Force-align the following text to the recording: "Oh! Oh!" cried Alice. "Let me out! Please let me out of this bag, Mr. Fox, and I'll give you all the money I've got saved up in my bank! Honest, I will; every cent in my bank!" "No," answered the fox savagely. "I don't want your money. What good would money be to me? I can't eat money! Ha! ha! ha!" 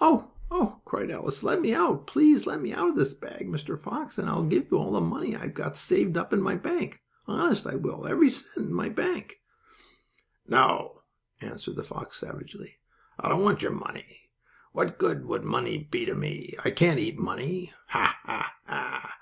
"Oh! 0.00 0.30
Oh!" 0.50 0.80
cried 0.86 1.10
Alice. 1.10 1.42
"Let 1.42 1.60
me 1.60 1.74
out! 1.74 2.06
Please 2.06 2.46
let 2.46 2.58
me 2.62 2.72
out 2.72 2.88
of 2.88 2.96
this 2.96 3.12
bag, 3.12 3.48
Mr. 3.48 3.78
Fox, 3.78 4.16
and 4.16 4.26
I'll 4.26 4.42
give 4.46 4.68
you 4.70 4.78
all 4.78 4.92
the 4.92 5.00
money 5.02 5.36
I've 5.36 5.52
got 5.52 5.76
saved 5.76 6.16
up 6.16 6.32
in 6.32 6.40
my 6.40 6.54
bank! 6.54 7.02
Honest, 7.26 7.66
I 7.66 7.74
will; 7.76 8.06
every 8.06 8.30
cent 8.30 8.68
in 8.68 8.72
my 8.72 8.88
bank!" 8.88 9.42
"No," 10.46 11.02
answered 11.42 11.76
the 11.76 11.84
fox 11.84 12.16
savagely. 12.18 12.78
"I 13.20 13.28
don't 13.28 13.44
want 13.44 13.60
your 13.60 13.72
money. 13.72 14.30
What 14.72 14.96
good 14.96 15.26
would 15.26 15.44
money 15.44 15.86
be 15.90 16.06
to 16.06 16.14
me? 16.14 16.54
I 16.64 16.70
can't 16.70 16.98
eat 16.98 17.18
money! 17.18 17.74
Ha! 17.88 18.18
ha! 18.24 18.54
ha!" 18.64 19.14